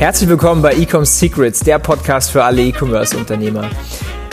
[0.00, 3.68] Herzlich willkommen bei Ecom Secrets, der Podcast für alle E-Commerce-Unternehmer.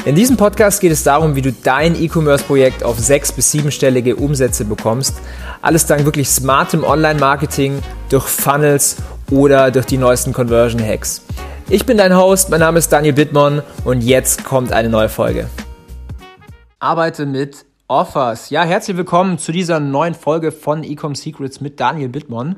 [0.05, 4.64] In diesem Podcast geht es darum, wie du dein E-Commerce-Projekt auf sechs- bis siebenstellige Umsätze
[4.64, 5.16] bekommst.
[5.62, 8.95] Alles dank wirklich smartem Online-Marketing, durch Funnels
[9.30, 11.23] oder durch die neuesten Conversion-Hacks.
[11.68, 15.49] Ich bin dein Host, mein Name ist Daniel Bittmann und jetzt kommt eine neue Folge.
[16.80, 18.52] Arbeite mit Offers.
[18.52, 22.55] Ja, herzlich willkommen zu dieser neuen Folge von Ecom Secrets mit Daniel Bittmann.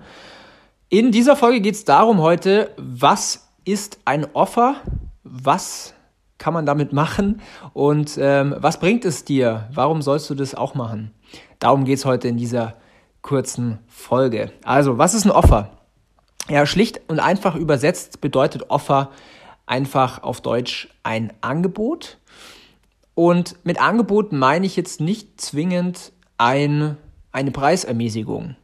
[0.92, 4.78] In dieser Folge geht es darum heute, was ist ein Offer?
[5.24, 5.94] Was
[6.40, 7.42] kann man damit machen?
[7.74, 9.70] Und ähm, was bringt es dir?
[9.72, 11.12] Warum sollst du das auch machen?
[11.60, 12.74] Darum geht es heute in dieser
[13.22, 14.52] kurzen Folge.
[14.64, 15.78] Also, was ist ein Offer?
[16.50, 19.12] Ja, schlicht und einfach übersetzt bedeutet Offer
[19.68, 22.18] einfach auf Deutsch ein Angebot.
[23.14, 26.98] Und mit Angebot meine ich jetzt nicht zwingend ein,
[27.32, 28.56] eine Preisermäßigung.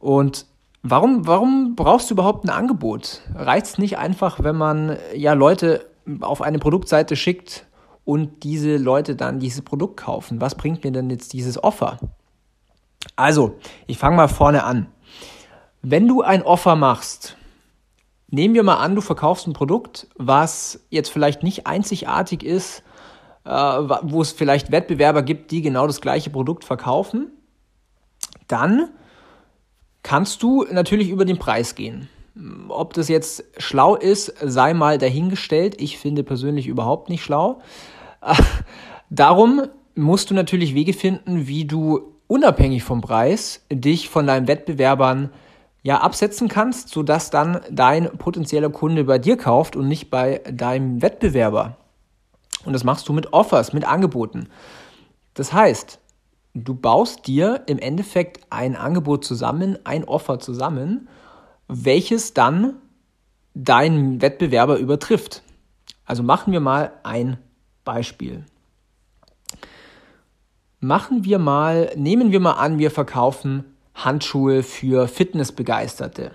[0.00, 0.46] Und
[0.82, 3.22] warum, warum brauchst du überhaupt ein Angebot?
[3.34, 5.86] Reicht es nicht einfach, wenn man ja Leute
[6.20, 7.66] auf eine Produktseite schickt
[8.04, 10.40] und diese Leute dann dieses Produkt kaufen?
[10.40, 11.98] Was bringt mir denn jetzt dieses Offer?
[13.16, 13.56] Also,
[13.86, 14.86] ich fange mal vorne an.
[15.82, 17.36] Wenn du ein Offer machst,
[18.28, 22.82] nehmen wir mal an, du verkaufst ein Produkt, was jetzt vielleicht nicht einzigartig ist,
[23.44, 27.32] äh, wo es vielleicht Wettbewerber gibt, die genau das gleiche Produkt verkaufen,
[28.46, 28.90] dann
[30.08, 32.08] kannst du natürlich über den Preis gehen.
[32.68, 35.78] Ob das jetzt schlau ist, sei mal dahingestellt.
[35.82, 37.60] Ich finde persönlich überhaupt nicht schlau.
[39.10, 45.28] Darum musst du natürlich Wege finden, wie du unabhängig vom Preis dich von deinen Wettbewerbern
[45.82, 51.02] ja, absetzen kannst, sodass dann dein potenzieller Kunde bei dir kauft und nicht bei deinem
[51.02, 51.76] Wettbewerber.
[52.64, 54.48] Und das machst du mit Offers, mit Angeboten.
[55.34, 56.00] Das heißt,
[56.54, 61.08] du baust dir im Endeffekt ein Angebot zusammen, ein Offer zusammen,
[61.68, 62.74] welches dann
[63.54, 65.42] deinen Wettbewerber übertrifft.
[66.04, 67.38] Also machen wir mal ein
[67.84, 68.44] Beispiel.
[70.80, 73.64] Machen wir mal, nehmen wir mal an, wir verkaufen
[73.94, 76.30] Handschuhe für Fitnessbegeisterte.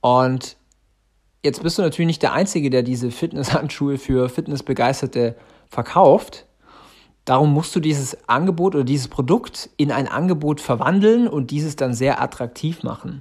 [0.00, 0.56] Und
[1.44, 5.36] jetzt bist du natürlich nicht der Einzige, der diese Fitnesshandschuhe für Fitnessbegeisterte
[5.68, 6.46] verkauft.
[7.28, 11.92] Darum musst du dieses Angebot oder dieses Produkt in ein Angebot verwandeln und dieses dann
[11.92, 13.20] sehr attraktiv machen.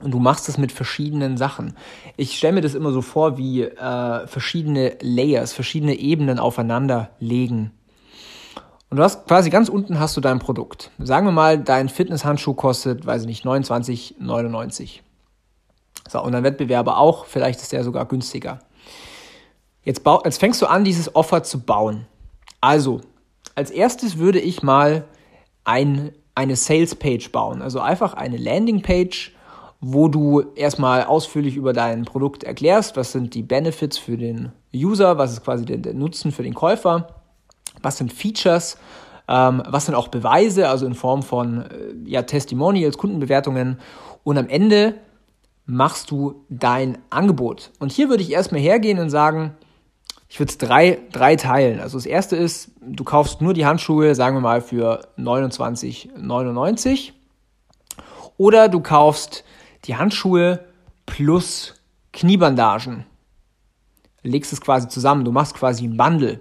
[0.00, 1.74] Und du machst das mit verschiedenen Sachen.
[2.16, 7.72] Ich stelle mir das immer so vor, wie äh, verschiedene Layers, verschiedene Ebenen aufeinander legen.
[8.88, 10.92] Und du hast quasi ganz unten hast du dein Produkt.
[11.00, 15.00] Sagen wir mal, dein Fitnesshandschuh kostet, weiß ich nicht, 29,99.
[16.08, 18.60] So, und dein Wettbewerber auch, vielleicht ist der sogar günstiger.
[19.82, 22.06] Jetzt, jetzt fängst du an, dieses Offer zu bauen.
[22.60, 23.00] Also,
[23.54, 25.04] als erstes würde ich mal
[25.64, 27.62] ein, eine Sales Page bauen.
[27.62, 29.32] Also einfach eine Landing Page,
[29.80, 35.18] wo du erstmal ausführlich über dein Produkt erklärst, was sind die Benefits für den User,
[35.18, 37.08] was ist quasi der, der Nutzen für den Käufer?
[37.80, 38.76] Was sind Features,
[39.28, 41.66] ähm, was sind auch Beweise, also in Form von äh,
[42.06, 43.78] ja, Testimonials, Kundenbewertungen.
[44.24, 44.94] Und am Ende
[45.64, 47.70] machst du dein Angebot.
[47.78, 49.54] Und hier würde ich erstmal hergehen und sagen,
[50.28, 51.80] ich würde es drei, drei teilen.
[51.80, 57.12] Also das erste ist, du kaufst nur die Handschuhe, sagen wir mal, für 29,99
[58.36, 59.44] oder du kaufst
[59.84, 60.60] die Handschuhe
[61.06, 61.74] plus
[62.12, 63.06] Kniebandagen.
[64.22, 66.40] Legst es quasi zusammen, du machst quasi ein Bundle.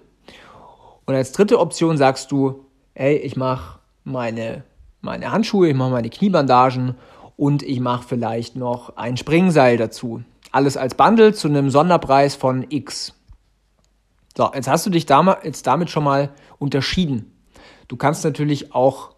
[1.05, 4.63] Und als dritte Option sagst du, ey, ich mache meine,
[4.99, 6.95] meine Handschuhe, ich mache meine Kniebandagen
[7.37, 10.23] und ich mache vielleicht noch ein Springseil dazu.
[10.51, 13.13] Alles als Bundle zu einem Sonderpreis von X.
[14.37, 17.35] So, jetzt hast du dich damit, jetzt damit schon mal unterschieden.
[17.87, 19.15] Du kannst natürlich auch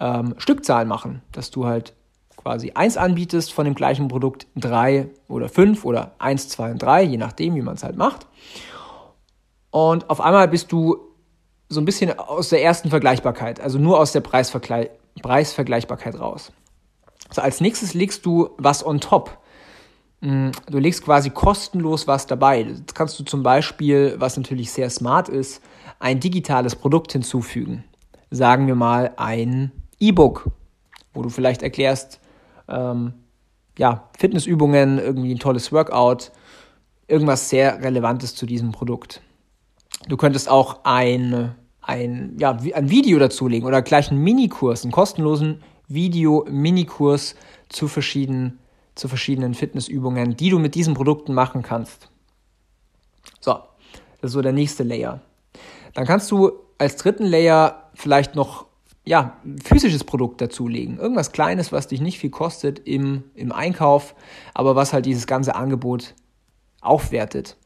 [0.00, 1.92] ähm, Stückzahlen machen, dass du halt
[2.38, 7.02] quasi eins anbietest von dem gleichen Produkt, drei oder fünf oder eins, zwei und drei,
[7.02, 8.26] je nachdem, wie man es halt macht.
[9.70, 11.00] Und auf einmal bist du
[11.68, 14.88] so ein bisschen aus der ersten Vergleichbarkeit, also nur aus der Preisvergleich
[15.20, 16.50] Preisvergleichbarkeit raus.
[17.30, 19.36] So, als nächstes legst du was on top.
[20.26, 22.62] Mm, du legst quasi kostenlos was dabei.
[22.62, 25.62] Jetzt kannst du zum Beispiel, was natürlich sehr smart ist,
[26.00, 27.84] ein digitales Produkt hinzufügen.
[28.32, 29.70] Sagen wir mal ein
[30.00, 30.50] E-Book,
[31.14, 32.18] wo du vielleicht erklärst,
[32.68, 33.14] ähm,
[33.78, 36.32] ja, Fitnessübungen, irgendwie ein tolles Workout,
[37.06, 39.20] irgendwas sehr Relevantes zu diesem Produkt.
[40.08, 45.62] Du könntest auch ein, ein, ja, ein Video dazulegen oder gleich einen Minikurs, einen kostenlosen
[45.86, 47.36] Video-Minikurs
[47.68, 48.58] zu verschiedenen,
[48.96, 52.10] zu verschiedenen Fitnessübungen, die du mit diesen Produkten machen kannst.
[53.40, 53.52] So,
[54.20, 55.20] das ist so der nächste Layer.
[55.94, 58.66] Dann kannst du als dritten Layer vielleicht noch
[59.04, 60.98] ja, physisches Produkt dazulegen.
[60.98, 64.16] Irgendwas Kleines, was dich nicht viel kostet im, im Einkauf,
[64.52, 66.14] aber was halt dieses ganze Angebot
[66.80, 67.56] aufwertet.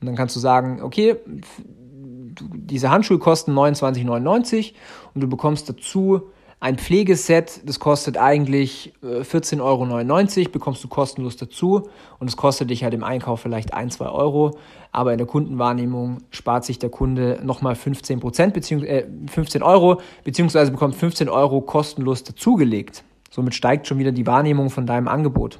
[0.00, 4.74] Und dann kannst du sagen, okay, diese Handschuhe kosten 29,99
[5.14, 6.30] und du bekommst dazu
[6.62, 11.88] ein Pflegeset, das kostet eigentlich 14,99 äh, Euro, bekommst du kostenlos dazu
[12.20, 14.56] und es kostet dich halt im Einkauf vielleicht 1, 2 Euro,
[14.92, 20.00] aber in der Kundenwahrnehmung spart sich der Kunde nochmal 15 Prozent, beziehungsweise äh, 15 Euro,
[20.22, 23.02] beziehungsweise bekommt 15 Euro kostenlos dazugelegt.
[23.28, 25.58] Somit steigt schon wieder die Wahrnehmung von deinem Angebot.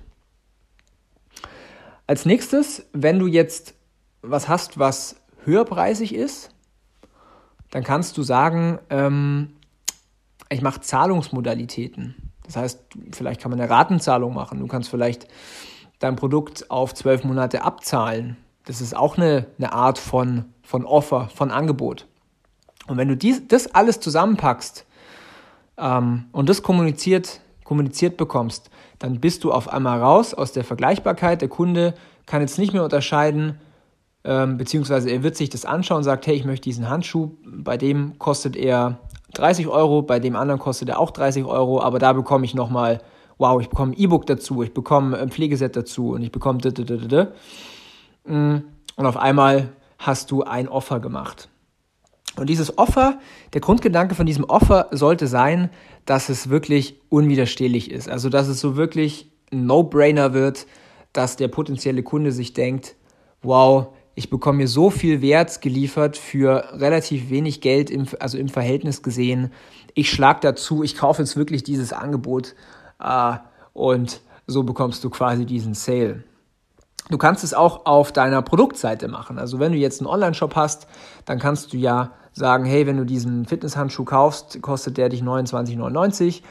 [2.07, 3.75] Als nächstes, wenn du jetzt
[4.23, 6.51] was hast, was höherpreisig ist,
[7.73, 9.55] dann kannst du sagen, ähm,
[10.53, 12.33] ich mache Zahlungsmodalitäten.
[12.45, 12.81] Das heißt,
[13.13, 14.59] vielleicht kann man eine Ratenzahlung machen.
[14.59, 15.29] Du kannst vielleicht
[15.99, 18.37] dein Produkt auf zwölf Monate abzahlen.
[18.65, 22.07] Das ist auch eine, eine Art von, von Offer, von Angebot.
[22.87, 24.87] Und wenn du dies, das alles zusammenpackst
[25.79, 31.41] ähm, und das kommuniziert, kommuniziert bekommst, dann bist du auf einmal raus aus der Vergleichbarkeit.
[31.41, 31.95] Der Kunde
[32.27, 33.61] kann jetzt nicht mehr unterscheiden,
[34.25, 37.77] ähm, beziehungsweise er wird sich das anschauen und sagt, hey, ich möchte diesen Handschuh, bei
[37.77, 38.99] dem kostet er
[39.35, 43.01] 30 Euro, bei dem anderen kostet er auch 30 Euro, aber da bekomme ich nochmal,
[43.39, 46.59] wow, ich bekomme ein E-Book dazu, ich bekomme ein Pflegeset dazu und ich bekomme
[48.25, 48.57] mm,
[48.97, 51.49] und auf einmal hast du ein Offer gemacht.
[52.37, 53.19] Und dieses Offer,
[53.53, 55.71] der Grundgedanke von diesem Offer sollte sein,
[56.07, 58.09] dass es wirklich unwiderstehlich ist.
[58.09, 60.67] Also, dass es so wirklich ein No-Brainer wird,
[61.13, 62.97] dass der potenzielle Kunde sich denkt,
[63.43, 68.49] wow, ich bekomme mir so viel Wert geliefert für relativ wenig Geld, im, also im
[68.49, 69.53] Verhältnis gesehen.
[69.95, 72.55] Ich schlage dazu, ich kaufe jetzt wirklich dieses Angebot
[73.01, 73.37] äh,
[73.73, 76.25] und so bekommst du quasi diesen Sale.
[77.11, 79.39] Du kannst es auch auf deiner Produktseite machen.
[79.39, 80.87] Also wenn du jetzt einen Online-Shop hast,
[81.25, 86.43] dann kannst du ja sagen, hey, wenn du diesen Fitnesshandschuh kaufst, kostet der dich 29,99.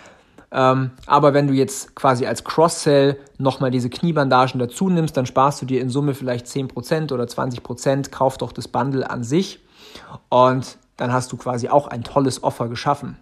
[0.54, 5.62] Ähm, aber wenn du jetzt quasi als Cross-Sell nochmal diese Kniebandagen dazu nimmst, dann sparst
[5.62, 9.60] du dir in Summe vielleicht 10% oder 20%, kauf doch das Bundle an sich
[10.30, 13.18] und dann hast du quasi auch ein tolles Offer geschaffen.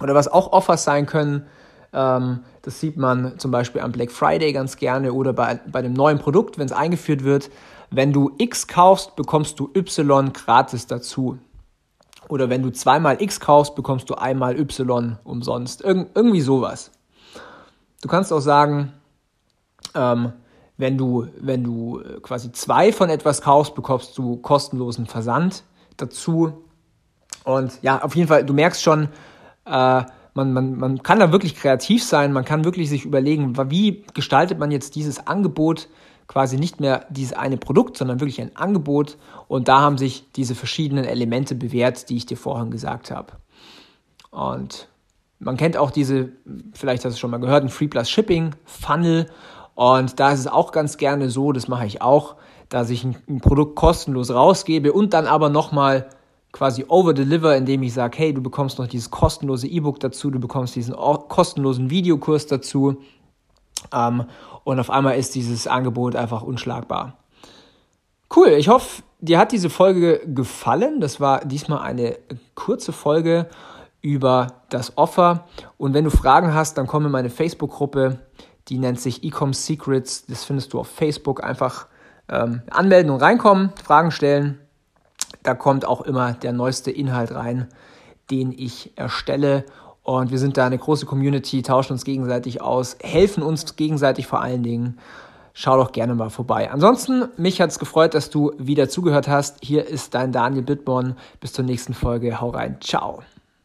[0.00, 1.46] Oder was auch Offers sein können,
[1.92, 5.94] ähm, das sieht man zum Beispiel am Black Friday ganz gerne oder bei, bei dem
[5.94, 7.50] neuen Produkt, wenn es eingeführt wird.
[7.90, 11.38] Wenn du X kaufst, bekommst du Y gratis dazu.
[12.30, 15.82] Oder wenn du zweimal X kaufst, bekommst du einmal Y umsonst.
[15.82, 16.92] Irg irgendwie sowas.
[18.02, 18.92] Du kannst auch sagen,
[19.96, 20.32] ähm,
[20.76, 25.64] wenn du, wenn du äh, quasi zwei von etwas kaufst, bekommst du kostenlosen Versand
[25.96, 26.64] dazu.
[27.44, 29.08] Und ja, auf jeden Fall, du merkst schon,
[29.66, 30.02] äh,
[30.34, 34.60] man, man, man kann da wirklich kreativ sein, man kann wirklich sich überlegen, wie gestaltet
[34.60, 35.88] man jetzt dieses Angebot
[36.30, 39.18] quasi nicht mehr dieses eine Produkt, sondern wirklich ein Angebot.
[39.48, 43.32] Und da haben sich diese verschiedenen Elemente bewährt, die ich dir vorhin gesagt habe.
[44.30, 44.86] Und
[45.40, 46.28] man kennt auch diese,
[46.72, 49.26] vielleicht hast du schon mal gehört, ein Free Plus Shipping Funnel.
[49.74, 52.36] Und da ist es auch ganz gerne so, das mache ich auch,
[52.68, 56.10] dass ich ein, ein Produkt kostenlos rausgebe und dann aber nochmal
[56.52, 60.76] quasi over-deliver, indem ich sage, hey, du bekommst noch dieses kostenlose E-Book dazu, du bekommst
[60.76, 62.98] diesen kostenlosen Videokurs dazu.
[63.92, 64.24] Ähm,
[64.64, 67.16] und auf einmal ist dieses Angebot einfach unschlagbar.
[68.34, 71.00] Cool, ich hoffe, dir hat diese Folge gefallen.
[71.00, 72.18] Das war diesmal eine
[72.54, 73.48] kurze Folge
[74.02, 75.46] über das Offer.
[75.76, 78.18] Und wenn du Fragen hast, dann komm in meine Facebook-Gruppe.
[78.68, 80.26] Die nennt sich Ecom Secrets.
[80.26, 81.42] Das findest du auf Facebook.
[81.42, 81.86] Einfach
[82.28, 84.60] ähm, anmelden und reinkommen, Fragen stellen.
[85.42, 87.68] Da kommt auch immer der neueste Inhalt rein,
[88.30, 89.64] den ich erstelle.
[90.02, 94.40] Und wir sind da eine große Community, tauschen uns gegenseitig aus, helfen uns gegenseitig vor
[94.40, 94.98] allen Dingen.
[95.52, 96.70] Schau doch gerne mal vorbei.
[96.70, 99.58] Ansonsten, mich hat es gefreut, dass du wieder zugehört hast.
[99.62, 101.16] Hier ist dein Daniel Bittborn.
[101.40, 102.40] Bis zur nächsten Folge.
[102.40, 102.76] Hau rein.
[102.80, 103.22] Ciao.